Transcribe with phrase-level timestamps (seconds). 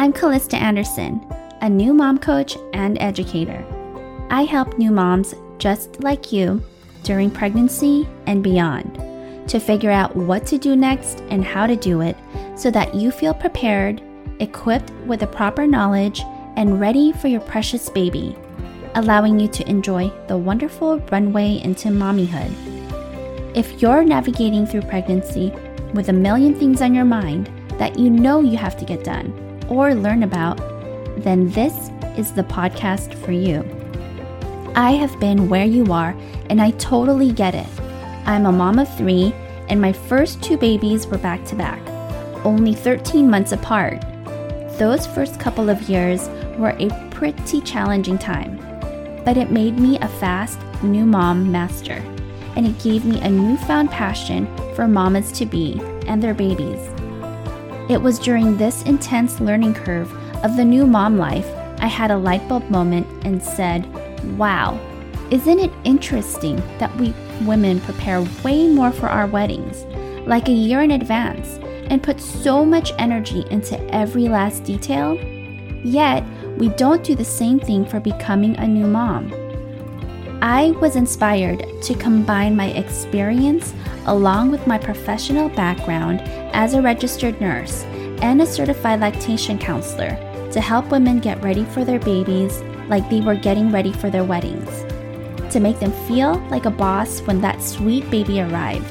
[0.00, 1.26] I'm Callista Anderson,
[1.60, 3.66] a new mom coach and educator.
[4.30, 6.62] I help new moms just like you
[7.02, 8.94] during pregnancy and beyond
[9.48, 12.16] to figure out what to do next and how to do it
[12.54, 14.00] so that you feel prepared,
[14.38, 16.22] equipped with the proper knowledge,
[16.54, 18.36] and ready for your precious baby,
[18.94, 22.54] allowing you to enjoy the wonderful runway into mommyhood.
[23.56, 25.52] If you're navigating through pregnancy
[25.92, 29.47] with a million things on your mind that you know you have to get done
[29.68, 30.56] or learn about,
[31.22, 33.64] then this is the podcast for you.
[34.74, 36.16] I have been where you are,
[36.50, 37.66] and I totally get it.
[38.26, 39.34] I'm a mom of three,
[39.68, 41.80] and my first two babies were back to back,
[42.44, 44.00] only 13 months apart.
[44.78, 48.56] Those first couple of years were a pretty challenging time,
[49.24, 52.02] but it made me a fast new mom master,
[52.56, 56.97] and it gave me a newfound passion for mamas to be and their babies.
[57.88, 60.12] It was during this intense learning curve
[60.44, 61.48] of the new mom life
[61.80, 63.86] I had a light bulb moment and said,
[64.36, 64.80] Wow,
[65.30, 69.84] isn't it interesting that we women prepare way more for our weddings,
[70.26, 71.58] like a year in advance,
[71.88, 75.14] and put so much energy into every last detail?
[75.84, 76.24] Yet,
[76.58, 79.32] we don't do the same thing for becoming a new mom.
[80.40, 83.74] I was inspired to combine my experience
[84.06, 86.20] along with my professional background
[86.54, 87.82] as a registered nurse
[88.22, 90.10] and a certified lactation counselor
[90.52, 94.22] to help women get ready for their babies like they were getting ready for their
[94.22, 94.70] weddings,
[95.52, 98.86] to make them feel like a boss when that sweet baby arrived.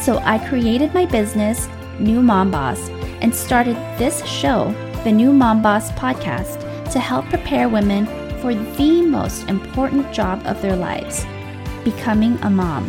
[0.00, 1.68] So I created my business,
[2.00, 2.88] New Mom Boss,
[3.20, 4.74] and started this show,
[5.04, 8.06] the New Mom Boss podcast, to help prepare women
[8.42, 11.24] for the most important job of their lives
[11.84, 12.84] becoming a mom.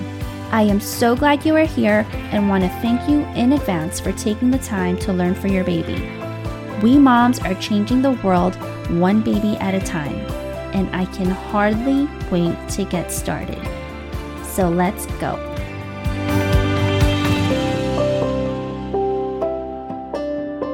[0.52, 4.12] I am so glad you are here and want to thank you in advance for
[4.14, 6.10] taking the time to learn for your baby.
[6.82, 8.56] We moms are changing the world
[9.00, 10.16] one baby at a time,
[10.74, 13.62] and I can hardly wait to get started.
[14.44, 15.36] So let's go.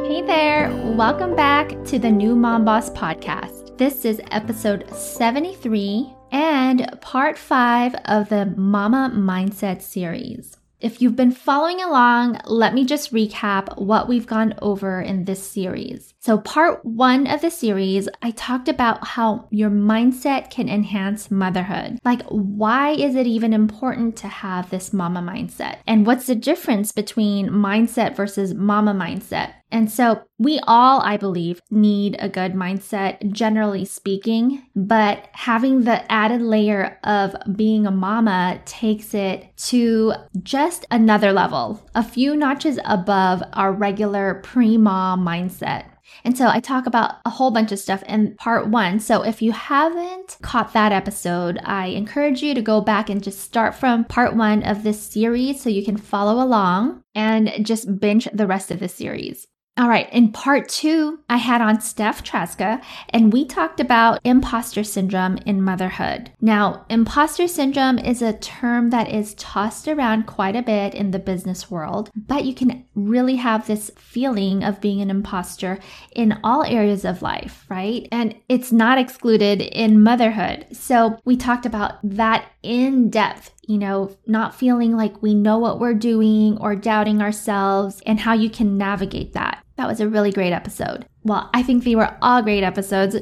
[0.07, 3.58] Hey there, welcome back to the New Mom Boss podcast.
[3.79, 10.57] This is episode 73 and part 5 of the Mama Mindset series.
[10.81, 15.41] If you've been following along, let me just recap what we've gone over in this
[15.41, 16.13] series.
[16.19, 21.99] So, part one of the series, I talked about how your mindset can enhance motherhood.
[22.03, 25.77] Like, why is it even important to have this mama mindset?
[25.87, 29.53] And what's the difference between mindset versus mama mindset?
[29.71, 36.09] And so we all, I believe, need a good mindset, generally speaking, but having the
[36.11, 42.79] added layer of being a mama takes it to just another level, a few notches
[42.85, 45.85] above our regular pre mom mindset.
[46.23, 48.99] And so I talk about a whole bunch of stuff in part one.
[48.99, 53.39] So if you haven't caught that episode, I encourage you to go back and just
[53.39, 58.27] start from part one of this series so you can follow along and just binge
[58.33, 59.47] the rest of the series.
[59.79, 64.83] All right, in part two, I had on Steph Traska, and we talked about imposter
[64.83, 66.33] syndrome in motherhood.
[66.41, 71.17] Now, imposter syndrome is a term that is tossed around quite a bit in the
[71.17, 75.79] business world, but you can really have this feeling of being an imposter
[76.13, 78.05] in all areas of life, right?
[78.11, 80.65] And it's not excluded in motherhood.
[80.73, 85.79] So, we talked about that in depth you know, not feeling like we know what
[85.79, 89.63] we're doing or doubting ourselves and how you can navigate that.
[89.79, 91.05] That was a really great episode.
[91.23, 93.15] Well, I think they were all great episodes.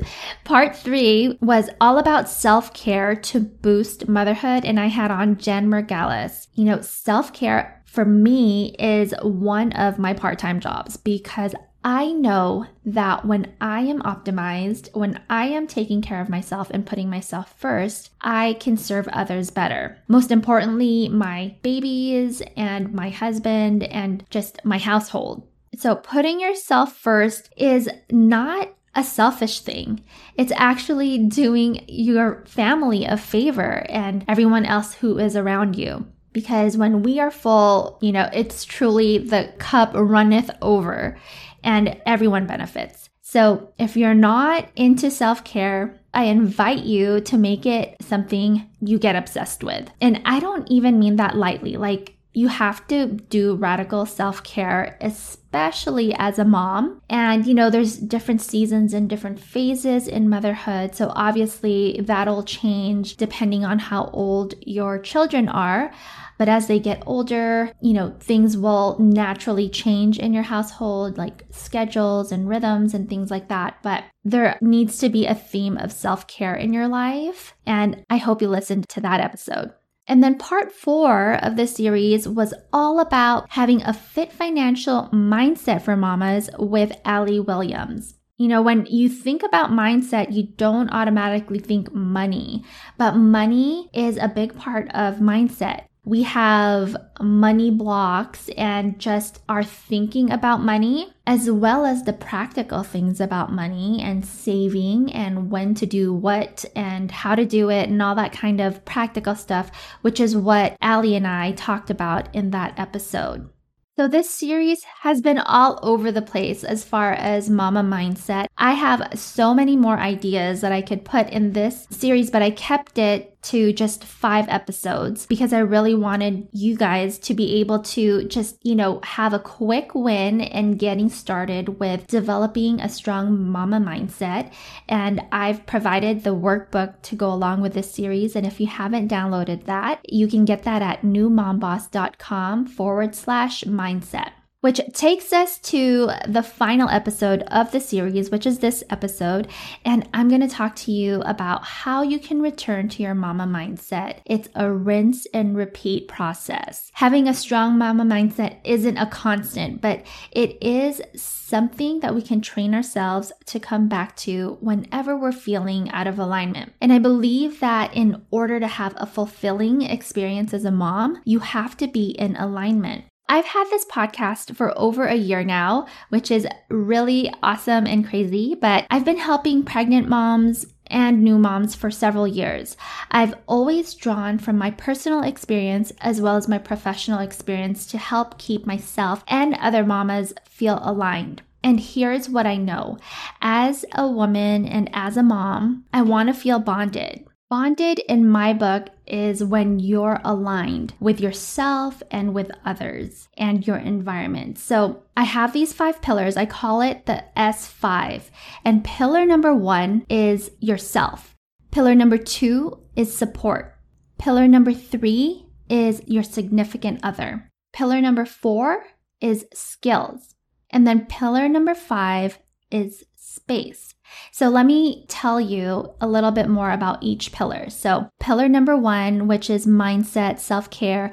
[0.44, 5.68] Part three was all about self care to boost motherhood, and I had on Jen
[5.68, 6.48] Mergalis.
[6.56, 11.54] You know, self care for me is one of my part time jobs because
[11.84, 16.86] I know that when I am optimized, when I am taking care of myself and
[16.86, 19.98] putting myself first, I can serve others better.
[20.10, 25.47] Most importantly, my babies and my husband and just my household.
[25.78, 30.04] So putting yourself first is not a selfish thing.
[30.36, 36.08] It's actually doing your family a favor and everyone else who is around you.
[36.34, 41.16] Because when we are full, you know, it's truly the cup runneth over
[41.64, 43.10] and everyone benefits.
[43.22, 48.98] So if you're not into self care, I invite you to make it something you
[48.98, 49.92] get obsessed with.
[50.02, 51.78] And I don't even mean that lightly.
[51.78, 57.02] Like, you have to do radical self care, especially as a mom.
[57.10, 60.94] And, you know, there's different seasons and different phases in motherhood.
[60.94, 65.92] So obviously that'll change depending on how old your children are.
[66.38, 71.44] But as they get older, you know, things will naturally change in your household, like
[71.50, 73.80] schedules and rhythms and things like that.
[73.82, 77.56] But there needs to be a theme of self care in your life.
[77.66, 79.74] And I hope you listened to that episode.
[80.08, 85.82] And then part four of the series was all about having a fit financial mindset
[85.82, 88.16] for mamas with Ali Williams.
[88.38, 92.64] You know, when you think about mindset, you don't automatically think money,
[92.98, 99.64] but money is a big part of mindset we have money blocks and just are
[99.64, 105.76] thinking about money, as well as the practical things about money and saving and when
[105.76, 109.70] to do what and how to do it and all that kind of practical stuff,
[110.02, 113.50] which is what Ali and I talked about in that episode.
[113.98, 118.46] So, this series has been all over the place as far as mama mindset.
[118.56, 122.52] I have so many more ideas that I could put in this series, but I
[122.52, 127.80] kept it to just five episodes because I really wanted you guys to be able
[127.84, 133.50] to just, you know, have a quick win in getting started with developing a strong
[133.50, 134.52] mama mindset.
[134.90, 138.36] And I've provided the workbook to go along with this series.
[138.36, 144.32] And if you haven't downloaded that, you can get that at newmomboss.com forward slash mindset
[144.68, 149.48] which takes us to the final episode of the series, which is this episode.
[149.86, 153.46] And I'm going to talk to you about how you can return to your mama
[153.46, 154.18] mindset.
[154.26, 156.92] It's a rinse and repeat process.
[156.96, 162.42] Having a strong mama mindset isn't a constant, but it is something that we can
[162.42, 166.74] train ourselves to come back to whenever we're feeling out of alignment.
[166.82, 171.40] And I believe that in order to have a fulfilling experience as a mom, you
[171.40, 173.06] have to be in alignment.
[173.30, 178.56] I've had this podcast for over a year now, which is really awesome and crazy,
[178.56, 182.78] but I've been helping pregnant moms and new moms for several years.
[183.12, 188.38] I've always drawn from my personal experience as well as my professional experience to help
[188.38, 191.42] keep myself and other mamas feel aligned.
[191.62, 192.98] And here's what I know
[193.42, 197.26] as a woman and as a mom, I want to feel bonded.
[197.50, 203.78] Bonded in my book is when you're aligned with yourself and with others and your
[203.78, 204.60] environment.
[204.60, 206.36] So I have these five pillars.
[206.36, 208.24] I call it the S5.
[208.66, 211.36] And pillar number one is yourself.
[211.72, 213.78] Pillar number two is support.
[214.18, 217.50] Pillar number three is your significant other.
[217.72, 218.88] Pillar number four
[219.22, 220.36] is skills.
[220.70, 222.40] And then pillar number five
[222.70, 223.94] is space.
[224.32, 227.70] So let me tell you a little bit more about each pillar.
[227.70, 231.12] So, pillar number one, which is mindset, self care,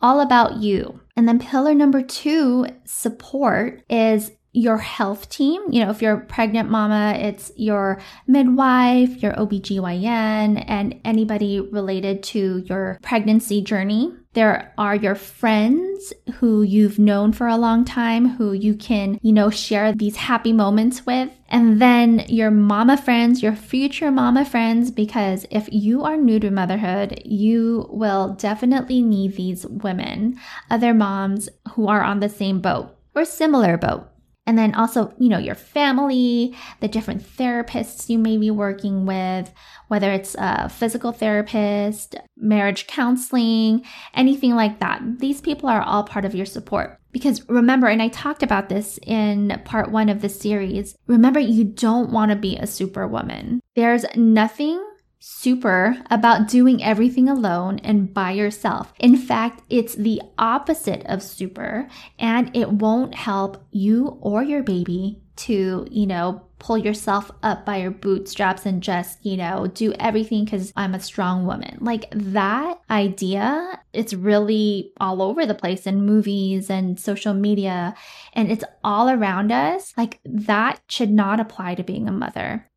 [0.00, 1.00] all about you.
[1.16, 5.62] And then pillar number two, support, is your health team.
[5.70, 12.22] You know, if you're a pregnant mama, it's your midwife, your OBGYN, and anybody related
[12.24, 14.14] to your pregnancy journey.
[14.32, 19.32] There are your friends who you've known for a long time, who you can, you
[19.32, 21.28] know, share these happy moments with.
[21.50, 26.50] And then your mama friends, your future mama friends, because if you are new to
[26.50, 30.38] motherhood, you will definitely need these women,
[30.70, 34.08] other moms who are on the same boat or similar boat.
[34.46, 39.52] And then also, you know, your family, the different therapists you may be working with,
[39.88, 43.84] whether it's a physical therapist, marriage counseling,
[44.14, 45.02] anything like that.
[45.18, 47.00] These people are all part of your support.
[47.10, 51.64] Because remember, and I talked about this in part one of the series, remember, you
[51.64, 53.60] don't want to be a superwoman.
[53.74, 54.84] There's nothing
[55.28, 58.92] super about doing everything alone and by yourself.
[59.00, 65.20] In fact, it's the opposite of super, and it won't help you or your baby
[65.34, 70.44] to, you know, pull yourself up by your bootstraps and just, you know, do everything
[70.44, 71.78] because I'm a strong woman.
[71.80, 77.96] Like that idea, it's really all over the place in movies and social media,
[78.32, 79.92] and it's all around us.
[79.96, 82.70] Like that should not apply to being a mother.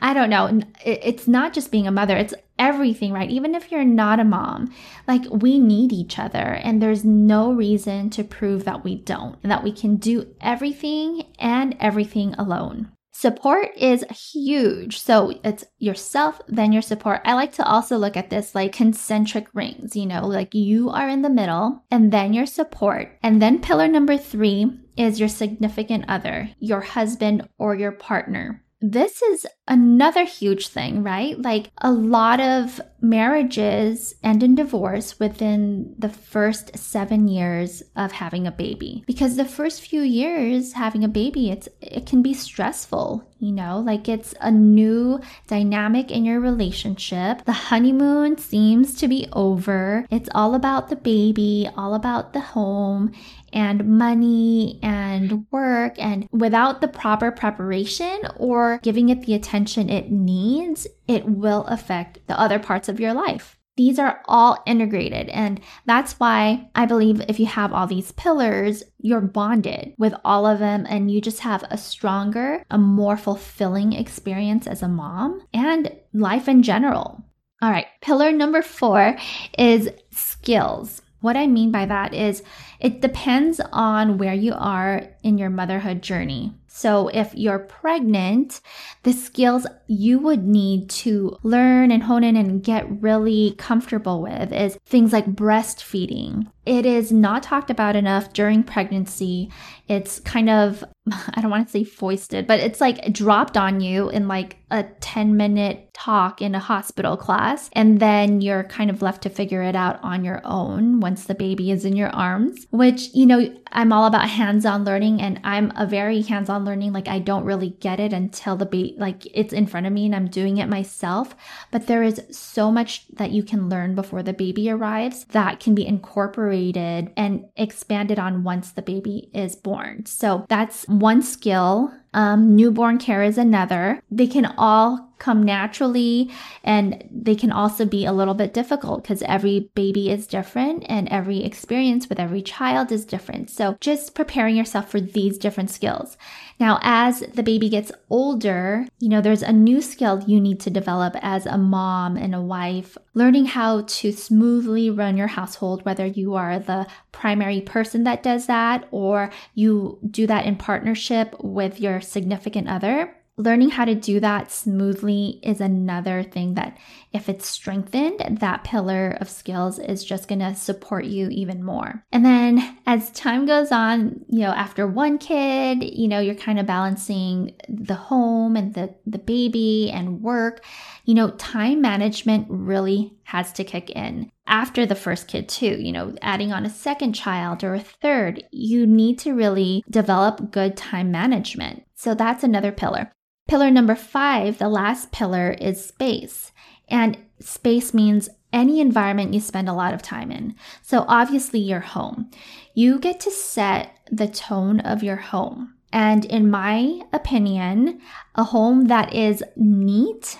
[0.00, 0.60] I don't know.
[0.84, 3.30] It's not just being a mother, it's everything, right?
[3.30, 4.72] Even if you're not a mom,
[5.06, 9.52] like we need each other, and there's no reason to prove that we don't, and
[9.52, 12.90] that we can do everything and everything alone.
[13.12, 15.00] Support is huge.
[15.00, 17.20] So it's yourself, then your support.
[17.24, 21.08] I like to also look at this like concentric rings, you know, like you are
[21.08, 23.18] in the middle and then your support.
[23.24, 28.64] And then pillar number three is your significant other, your husband or your partner.
[28.80, 31.40] This is another huge thing, right?
[31.40, 38.46] Like a lot of marriages end in divorce within the first seven years of having
[38.46, 39.04] a baby.
[39.06, 43.78] Because the first few years having a baby it's it can be stressful you know?
[43.78, 47.44] Like it's a new dynamic in your relationship.
[47.44, 50.06] The honeymoon seems to be over.
[50.10, 53.12] It's all about the baby all about the home
[53.52, 60.10] and money and work and without the proper preparation or giving it the attention it
[60.10, 65.28] needs it will affect the other parts of your life these are all integrated.
[65.28, 70.46] And that's why I believe if you have all these pillars, you're bonded with all
[70.46, 75.42] of them and you just have a stronger, a more fulfilling experience as a mom
[75.54, 77.24] and life in general.
[77.62, 79.16] All right, pillar number four
[79.56, 81.00] is skills.
[81.20, 82.42] What I mean by that is
[82.80, 86.52] it depends on where you are in your motherhood journey.
[86.78, 88.60] So, if you're pregnant,
[89.02, 94.52] the skills you would need to learn and hone in and get really comfortable with
[94.52, 96.46] is things like breastfeeding.
[96.68, 99.50] It is not talked about enough during pregnancy.
[99.88, 104.10] It's kind of, I don't want to say foisted, but it's like dropped on you
[104.10, 107.70] in like a 10 minute talk in a hospital class.
[107.72, 111.34] And then you're kind of left to figure it out on your own once the
[111.34, 115.40] baby is in your arms, which, you know, I'm all about hands on learning and
[115.44, 116.92] I'm a very hands on learning.
[116.92, 120.04] Like I don't really get it until the baby, like it's in front of me
[120.04, 121.34] and I'm doing it myself.
[121.70, 125.74] But there is so much that you can learn before the baby arrives that can
[125.74, 130.04] be incorporated and expanded on once the baby is born.
[130.04, 134.02] So that's one skill um, newborn care is another.
[134.10, 136.30] They can all come naturally
[136.64, 141.08] and they can also be a little bit difficult because every baby is different and
[141.08, 143.50] every experience with every child is different.
[143.50, 146.16] So just preparing yourself for these different skills.
[146.60, 150.70] Now, as the baby gets older, you know, there's a new skill you need to
[150.70, 156.06] develop as a mom and a wife, learning how to smoothly run your household, whether
[156.06, 161.80] you are the primary person that does that or you do that in partnership with
[161.80, 163.14] your significant other.
[163.38, 166.76] Learning how to do that smoothly is another thing that,
[167.12, 172.04] if it's strengthened, that pillar of skills is just going to support you even more.
[172.10, 176.58] And then as time goes on, you know, after one kid, you know, you're kind
[176.58, 180.64] of balancing the home and the, the baby and work.
[181.04, 185.92] You know, time management really has to kick in after the first kid too you
[185.92, 190.76] know adding on a second child or a third you need to really develop good
[190.76, 193.12] time management so that's another pillar
[193.48, 196.52] pillar number 5 the last pillar is space.
[196.88, 200.54] And space means any environment you spend a lot of time in.
[200.82, 202.30] So obviously your home.
[202.74, 205.74] You get to set the tone of your home.
[205.92, 208.00] And in my opinion
[208.34, 210.38] a home that is neat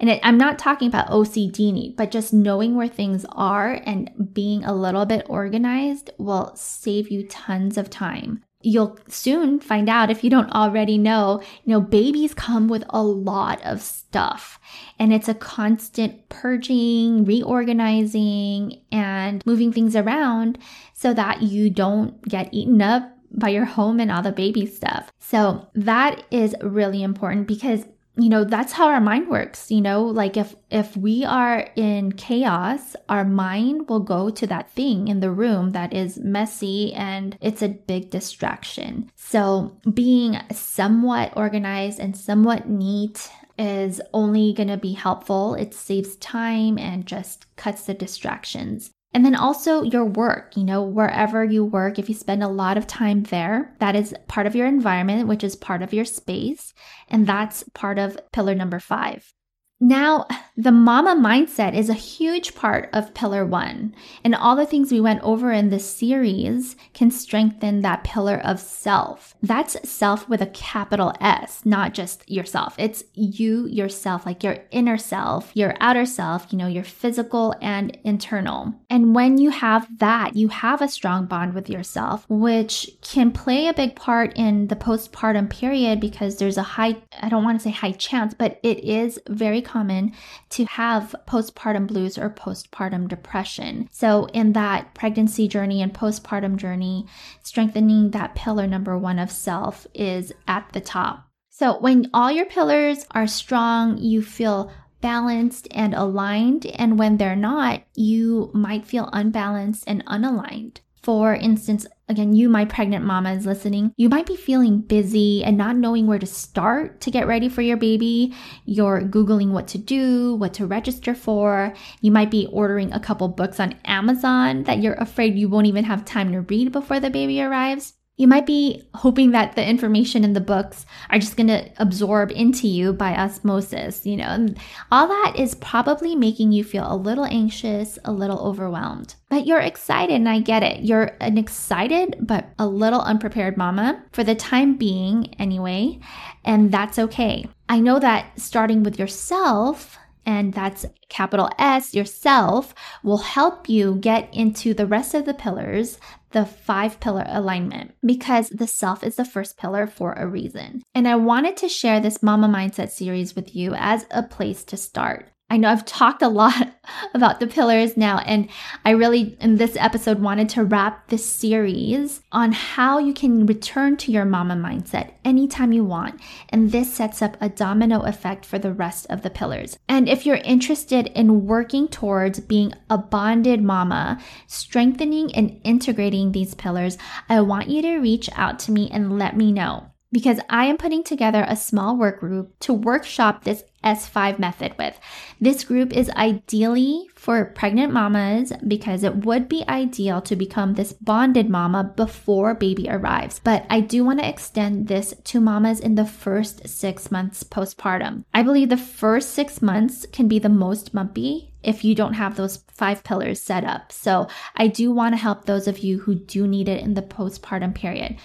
[0.00, 4.10] and it, I'm not talking about OCD neat, but just knowing where things are and
[4.32, 8.42] being a little bit organized will save you tons of time.
[8.62, 13.02] You'll soon find out if you don't already know, you know, babies come with a
[13.02, 14.60] lot of stuff
[14.98, 20.58] and it's a constant purging, reorganizing, and moving things around
[20.92, 25.10] so that you don't get eaten up by your home and all the baby stuff.
[25.18, 27.86] So that is really important because
[28.22, 30.04] you know that's how our mind works you know?
[30.04, 35.20] Like if if we are in chaos our mind will go to that thing in
[35.20, 39.10] the room that is messy and it's a big distraction.
[39.16, 45.54] So being somewhat organized and somewhat neat is only going to be helpful.
[45.54, 50.82] It saves time and just cuts the distractions and then also your work, you know,
[50.82, 54.54] wherever you work, if you spend a lot of time there, that is part of
[54.54, 56.72] your environment, which is part of your space.
[57.08, 59.32] And that's part of pillar number five.
[59.80, 60.26] Now,
[60.58, 65.00] the mama mindset is a huge part of pillar one, and all the things we
[65.00, 69.34] went over in this series can strengthen that pillar of self.
[69.42, 72.74] That's self with a capital S, not just yourself.
[72.76, 77.96] It's you yourself, like your inner self, your outer self, you know, your physical and
[78.04, 78.74] internal.
[78.90, 83.68] And when you have that, you have a strong bond with yourself, which can play
[83.68, 87.64] a big part in the postpartum period because there's a high, I don't want to
[87.64, 90.12] say high chance, but it is very common
[90.50, 93.88] to have postpartum blues or postpartum depression.
[93.92, 97.06] So, in that pregnancy journey and postpartum journey,
[97.42, 101.28] strengthening that pillar number one of self is at the top.
[101.50, 106.66] So, when all your pillars are strong, you feel balanced and aligned.
[106.66, 110.78] And when they're not, you might feel unbalanced and unaligned.
[111.02, 113.94] For instance, again, you, my pregnant mama, is listening.
[113.96, 117.62] You might be feeling busy and not knowing where to start to get ready for
[117.62, 118.34] your baby.
[118.66, 121.72] You're Googling what to do, what to register for.
[122.00, 125.84] You might be ordering a couple books on Amazon that you're afraid you won't even
[125.84, 127.94] have time to read before the baby arrives.
[128.20, 132.30] You might be hoping that the information in the books are just going to absorb
[132.30, 134.26] into you by osmosis, you know.
[134.26, 134.58] And
[134.92, 139.14] all that is probably making you feel a little anxious, a little overwhelmed.
[139.30, 140.82] But you're excited, and I get it.
[140.82, 145.98] You're an excited but a little unprepared mama for the time being, anyway,
[146.44, 147.48] and that's okay.
[147.70, 149.96] I know that starting with yourself
[150.26, 155.98] and that's capital S, yourself, will help you get into the rest of the pillars,
[156.30, 160.82] the five pillar alignment, because the self is the first pillar for a reason.
[160.94, 164.76] And I wanted to share this Mama Mindset series with you as a place to
[164.76, 165.28] start.
[165.50, 166.80] I know I've talked a lot
[167.14, 168.48] about the pillars now, and
[168.84, 173.96] I really, in this episode, wanted to wrap this series on how you can return
[173.98, 176.20] to your mama mindset anytime you want.
[176.50, 179.76] And this sets up a domino effect for the rest of the pillars.
[179.88, 186.54] And if you're interested in working towards being a bonded mama, strengthening and integrating these
[186.54, 186.96] pillars,
[187.28, 190.76] I want you to reach out to me and let me know because I am
[190.76, 194.98] putting together a small work group to workshop this S5 method with.
[195.40, 200.92] This group is ideally for pregnant mamas because it would be ideal to become this
[200.92, 203.40] bonded mama before baby arrives.
[203.42, 208.24] But I do want to extend this to mamas in the first six months postpartum.
[208.34, 212.36] I believe the first six months can be the most bumpy if you don't have
[212.36, 213.92] those five pillars set up.
[213.92, 217.02] So I do want to help those of you who do need it in the
[217.02, 218.16] postpartum period.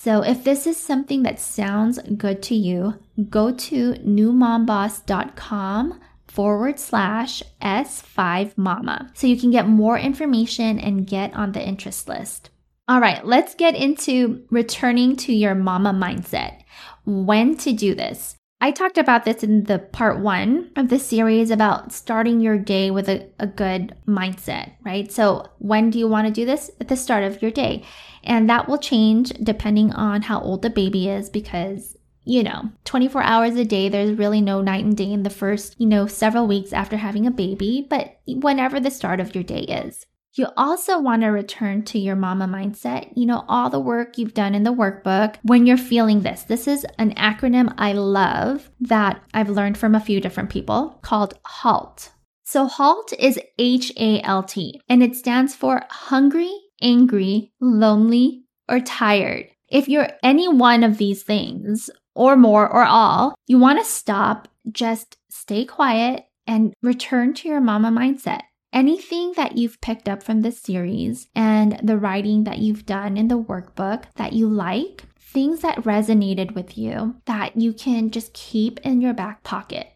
[0.00, 2.94] So if this is something that sounds good to you,
[3.30, 11.34] go to newmomboss.com forward slash S5 Mama so you can get more information and get
[11.34, 12.50] on the interest list.
[12.86, 16.60] All right, let's get into returning to your mama mindset.
[17.04, 18.36] When to do this.
[18.60, 22.92] I talked about this in the part one of the series about starting your day
[22.92, 25.10] with a, a good mindset, right?
[25.10, 26.70] So, when do you want to do this?
[26.80, 27.84] At the start of your day.
[28.24, 31.96] And that will change depending on how old the baby is because
[32.28, 35.74] you know, 24 hours a day, there's really no night and day in the first,
[35.80, 39.60] you know, several weeks after having a baby, but whenever the start of your day
[39.60, 40.04] is.
[40.34, 44.34] You also want to return to your mama mindset, you know, all the work you've
[44.34, 46.42] done in the workbook when you're feeling this.
[46.42, 51.38] This is an acronym I love that I've learned from a few different people called
[51.46, 52.10] HALT.
[52.44, 58.80] So, HALT is H A L T, and it stands for hungry, angry, lonely, or
[58.80, 59.48] tired.
[59.68, 64.48] If you're any one of these things, or more, or all, you want to stop,
[64.72, 68.40] just stay quiet, and return to your mama mindset.
[68.72, 73.28] Anything that you've picked up from this series and the writing that you've done in
[73.28, 78.80] the workbook that you like, things that resonated with you that you can just keep
[78.80, 79.88] in your back pocket.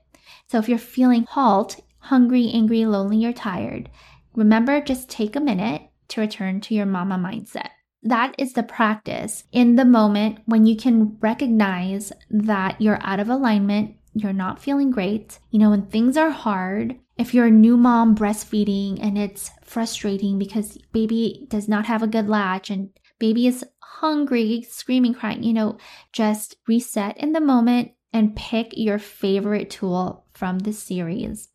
[0.48, 3.90] So if you're feeling halt, hungry, angry, lonely, or tired,
[4.34, 5.82] remember just take a minute
[6.12, 7.68] to return to your mama mindset.
[8.02, 13.28] That is the practice in the moment when you can recognize that you're out of
[13.28, 15.38] alignment, you're not feeling great.
[15.50, 20.38] You know, when things are hard, if you're a new mom breastfeeding and it's frustrating
[20.38, 25.52] because baby does not have a good latch and baby is hungry, screaming, crying, you
[25.52, 25.78] know,
[26.12, 31.48] just reset in the moment and pick your favorite tool from the series.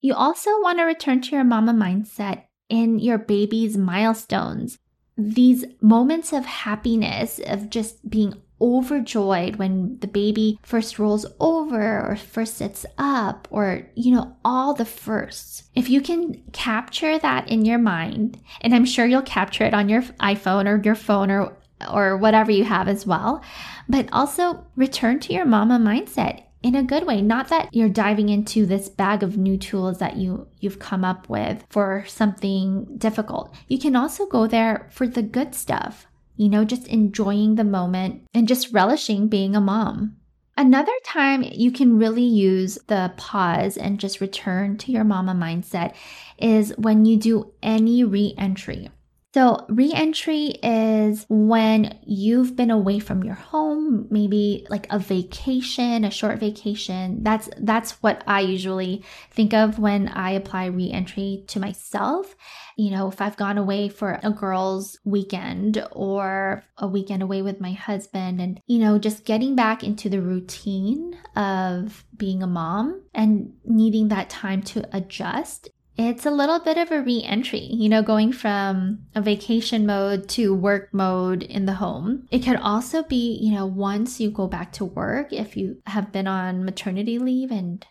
[0.00, 4.78] You also want to return to your mama mindset in your baby's milestones.
[5.18, 12.16] These moments of happiness, of just being overjoyed when the baby first rolls over or
[12.16, 15.64] first sits up or, you know, all the firsts.
[15.74, 19.88] If you can capture that in your mind, and I'm sure you'll capture it on
[19.88, 21.56] your iPhone or your phone or
[21.90, 23.42] or whatever you have as well,
[23.88, 27.22] but also return to your mama mindset in a good way.
[27.22, 31.28] Not that you're diving into this bag of new tools that you you've come up
[31.28, 33.54] with for something difficult.
[33.68, 36.06] You can also go there for the good stuff
[36.40, 40.16] you know just enjoying the moment and just relishing being a mom.
[40.56, 45.94] Another time you can really use the pause and just return to your mama mindset
[46.38, 48.88] is when you do any re entry.
[49.32, 56.10] So, reentry is when you've been away from your home, maybe like a vacation, a
[56.10, 57.22] short vacation.
[57.22, 62.34] That's that's what I usually think of when I apply reentry to myself.
[62.76, 67.60] You know, if I've gone away for a girls' weekend or a weekend away with
[67.60, 73.00] my husband and you know, just getting back into the routine of being a mom
[73.14, 75.68] and needing that time to adjust
[76.08, 80.28] it's a little bit of a re entry, you know, going from a vacation mode
[80.30, 82.26] to work mode in the home.
[82.30, 86.12] It could also be, you know, once you go back to work, if you have
[86.12, 87.84] been on maternity leave and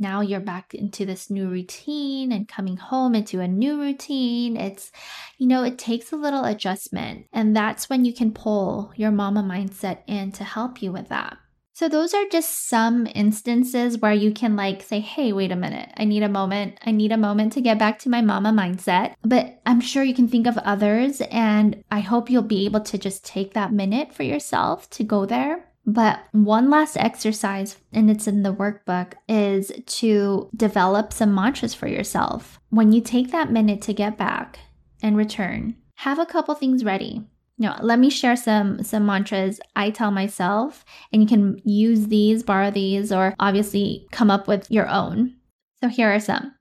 [0.00, 4.56] now you're back into this new routine and coming home into a new routine.
[4.56, 4.90] It's,
[5.36, 7.26] you know, it takes a little adjustment.
[7.34, 11.36] And that's when you can pull your mama mindset in to help you with that.
[11.80, 15.88] So, those are just some instances where you can like say, hey, wait a minute,
[15.96, 16.76] I need a moment.
[16.84, 19.14] I need a moment to get back to my mama mindset.
[19.24, 22.98] But I'm sure you can think of others, and I hope you'll be able to
[22.98, 25.70] just take that minute for yourself to go there.
[25.86, 31.88] But one last exercise, and it's in the workbook, is to develop some mantras for
[31.88, 32.60] yourself.
[32.68, 34.58] When you take that minute to get back
[35.02, 37.24] and return, have a couple things ready.
[37.60, 42.42] Now, let me share some some mantras I tell myself, and you can use these,
[42.42, 45.36] borrow these, or obviously come up with your own.
[45.82, 46.54] So here are some.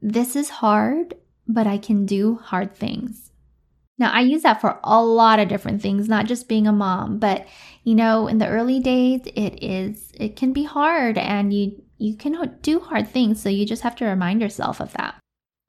[0.00, 1.14] This is hard,
[1.48, 3.32] but I can do hard things.
[3.98, 7.18] Now, I use that for a lot of different things, not just being a mom,
[7.18, 7.48] but
[7.82, 12.16] you know, in the early days, it is it can be hard and you you
[12.16, 15.16] can do hard things, so you just have to remind yourself of that.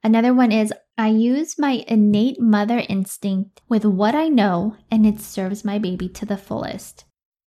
[0.03, 5.21] Another one is I use my innate mother instinct with what I know and it
[5.21, 7.05] serves my baby to the fullest.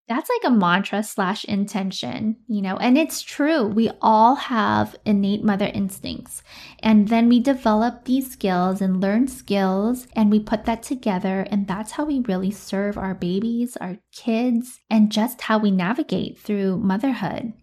[0.07, 3.65] That's like a mantra slash intention, you know, and it's true.
[3.65, 6.43] We all have innate mother instincts.
[6.83, 11.47] And then we develop these skills and learn skills and we put that together.
[11.49, 16.37] And that's how we really serve our babies, our kids, and just how we navigate
[16.37, 17.53] through motherhood.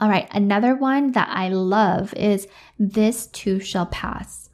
[0.00, 4.47] All right, another one that I love is this too shall pass.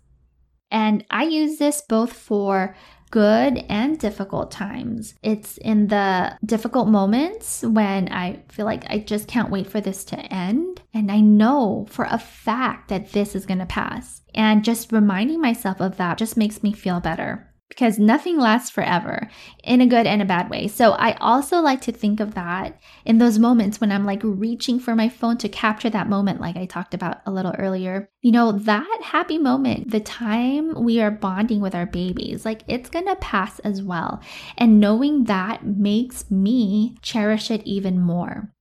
[0.74, 2.74] And I use this both for
[3.12, 5.14] good and difficult times.
[5.22, 10.04] It's in the difficult moments when I feel like I just can't wait for this
[10.06, 10.82] to end.
[10.92, 14.22] And I know for a fact that this is going to pass.
[14.34, 19.28] And just reminding myself of that just makes me feel better because nothing lasts forever
[19.62, 20.68] in a good and a bad way.
[20.68, 24.78] So I also like to think of that in those moments when I'm like reaching
[24.78, 28.08] for my phone to capture that moment, like I talked about a little earlier.
[28.22, 32.90] You know, that happy moment, the time we are bonding with our babies, like it's
[32.90, 34.20] gonna pass as well.
[34.56, 38.52] And knowing that makes me cherish it even more.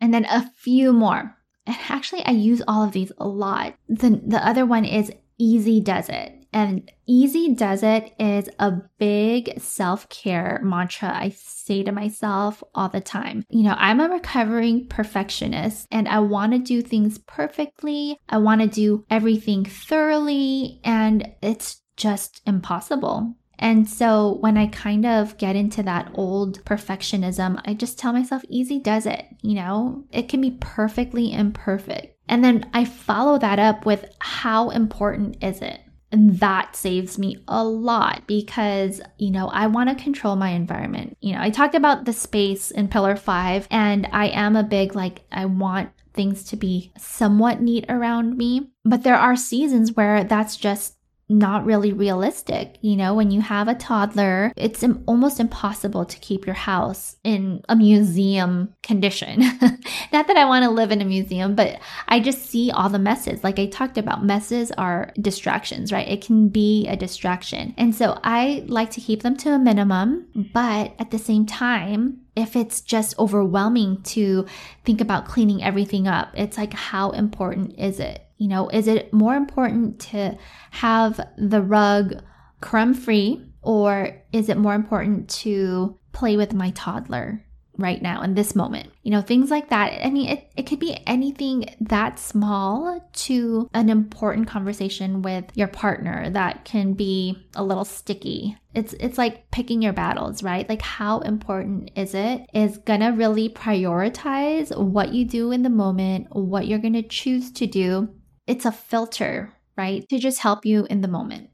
[0.00, 1.36] And then a few more.
[1.66, 3.74] And actually, I use all of these a lot.
[3.88, 6.41] The, the other one is easy does it.
[6.52, 12.88] And easy does it is a big self care mantra I say to myself all
[12.88, 13.44] the time.
[13.48, 18.18] You know, I'm a recovering perfectionist and I want to do things perfectly.
[18.28, 23.34] I want to do everything thoroughly, and it's just impossible.
[23.58, 28.42] And so when I kind of get into that old perfectionism, I just tell myself,
[28.48, 29.24] easy does it.
[29.40, 32.18] You know, it can be perfectly imperfect.
[32.28, 35.80] And then I follow that up with how important is it?
[36.12, 41.16] And that saves me a lot because, you know, I want to control my environment.
[41.20, 44.94] You know, I talked about the space in pillar five, and I am a big,
[44.94, 48.68] like, I want things to be somewhat neat around me.
[48.84, 50.96] But there are seasons where that's just
[51.32, 52.76] not really realistic.
[52.80, 57.62] You know, when you have a toddler, it's almost impossible to keep your house in
[57.68, 59.40] a museum condition.
[60.12, 62.98] not that I want to live in a museum, but I just see all the
[62.98, 63.42] messes.
[63.42, 66.08] Like I talked about, messes are distractions, right?
[66.08, 67.74] It can be a distraction.
[67.76, 72.20] And so I like to keep them to a minimum, but at the same time,
[72.34, 74.46] if it's just overwhelming to
[74.84, 78.26] think about cleaning everything up, it's like, how important is it?
[78.42, 80.36] You know, is it more important to
[80.72, 82.20] have the rug
[82.60, 87.46] crumb free or is it more important to play with my toddler
[87.78, 88.90] right now in this moment?
[89.04, 90.04] You know, things like that.
[90.04, 95.68] I mean, it, it could be anything that small to an important conversation with your
[95.68, 98.56] partner that can be a little sticky.
[98.74, 100.68] It's it's like picking your battles, right?
[100.68, 106.26] Like how important is it is gonna really prioritize what you do in the moment,
[106.34, 108.08] what you're gonna choose to do
[108.46, 110.08] it's a filter, right?
[110.08, 111.50] To just help you in the moment.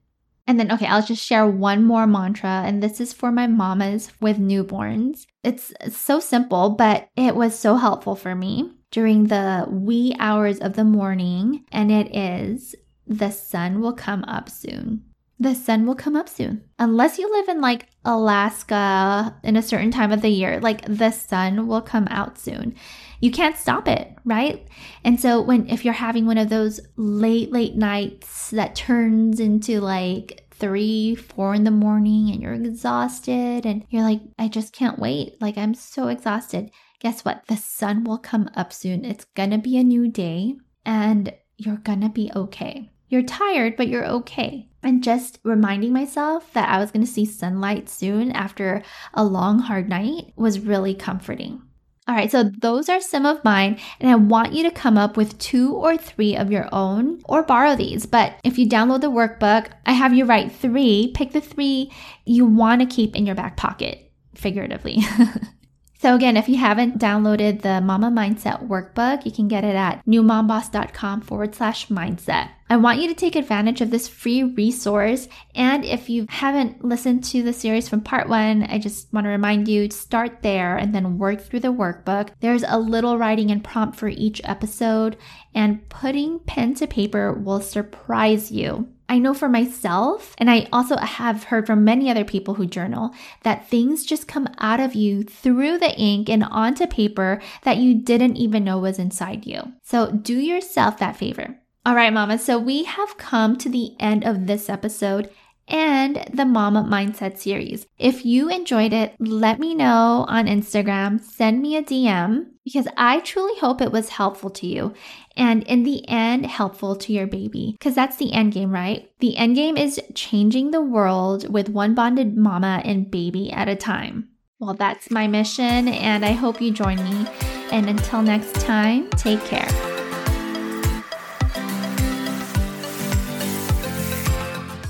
[0.46, 4.10] And then, okay, I'll just share one more mantra, and this is for my mamas
[4.18, 5.26] with newborns.
[5.44, 10.72] It's so simple, but it was so helpful for me during the wee hours of
[10.72, 11.64] the morning.
[11.70, 12.74] And it is
[13.06, 15.04] the sun will come up soon.
[15.38, 16.64] The sun will come up soon.
[16.78, 21.10] Unless you live in like Alaska in a certain time of the year, like the
[21.10, 22.74] sun will come out soon
[23.20, 24.66] you can't stop it, right?
[25.04, 29.80] And so when if you're having one of those late late nights that turns into
[29.80, 34.98] like three, four in the morning and you're exhausted and you're like, I just can't
[34.98, 35.40] wait.
[35.40, 36.70] Like I'm so exhausted.
[37.00, 37.44] Guess what?
[37.46, 39.04] The sun will come up soon.
[39.04, 42.90] It's gonna be a new day and you're gonna be okay.
[43.08, 44.68] You're tired, but you're okay.
[44.82, 48.82] And just reminding myself that I was to see sunlight soon after
[49.14, 51.62] a long, hard night was really comforting.
[52.08, 55.18] All right, so those are some of mine, and I want you to come up
[55.18, 58.06] with two or three of your own or borrow these.
[58.06, 61.12] But if you download the workbook, I have you write three.
[61.14, 61.92] Pick the three
[62.24, 65.00] you want to keep in your back pocket, figuratively.
[66.00, 70.04] So, again, if you haven't downloaded the Mama Mindset workbook, you can get it at
[70.06, 72.50] newmomboss.com forward slash mindset.
[72.70, 75.26] I want you to take advantage of this free resource.
[75.56, 79.30] And if you haven't listened to the series from part one, I just want to
[79.30, 82.28] remind you to start there and then work through the workbook.
[82.38, 85.16] There's a little writing and prompt for each episode,
[85.52, 88.88] and putting pen to paper will surprise you.
[89.08, 93.14] I know for myself, and I also have heard from many other people who journal,
[93.42, 97.94] that things just come out of you through the ink and onto paper that you
[97.94, 99.72] didn't even know was inside you.
[99.82, 101.58] So do yourself that favor.
[101.86, 102.38] All right, Mama.
[102.38, 105.30] So we have come to the end of this episode
[105.68, 107.86] and the Mama Mindset series.
[107.98, 113.20] If you enjoyed it, let me know on Instagram, send me a DM because I
[113.20, 114.94] truly hope it was helpful to you
[115.36, 119.10] and in the end, helpful to your baby because that's the end game, right?
[119.20, 123.76] The end game is changing the world with one bonded mama and baby at a
[123.76, 124.30] time.
[124.58, 127.26] Well, that's my mission, and I hope you join me.
[127.70, 129.87] And until next time, take care.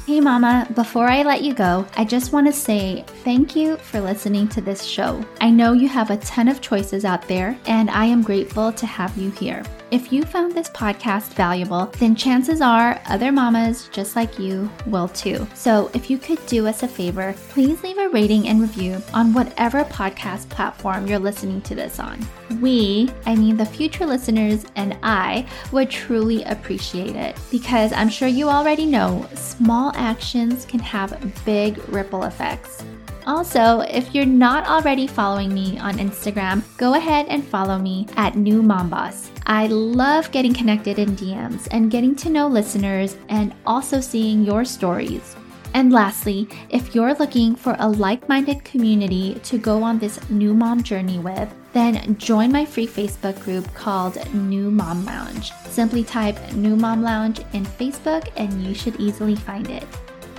[0.09, 4.01] Hey, Mama, before I let you go, I just want to say thank you for
[4.01, 5.23] listening to this show.
[5.43, 8.87] I know you have a ton of choices out there, and I am grateful to
[8.87, 9.63] have you here.
[9.91, 15.09] If you found this podcast valuable, then chances are other mamas just like you will
[15.09, 15.49] too.
[15.55, 19.33] So if you could do us a favor, please leave a rating and review on
[19.33, 22.19] whatever podcast platform you're listening to this on.
[22.61, 28.29] We, I mean the future listeners and I, would truly appreciate it because I'm sure
[28.29, 32.85] you already know small actions can have big ripple effects.
[33.29, 38.37] Also, if you're not already following me on Instagram, go ahead and follow me at
[38.37, 39.31] New Mom Boss.
[39.45, 44.65] I love getting connected in DMs and getting to know listeners and also seeing your
[44.65, 45.37] stories.
[45.75, 50.55] And lastly, if you're looking for a like minded community to go on this new
[50.55, 55.53] mom journey with, then join my free Facebook group called New Mom Lounge.
[55.69, 59.87] Simply type New Mom Lounge in Facebook and you should easily find it.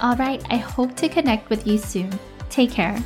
[0.02, 2.10] All right, I hope to connect with you soon.
[2.50, 2.98] Take care.